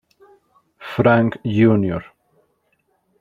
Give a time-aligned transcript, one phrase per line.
[0.93, 2.01] Frank Jr.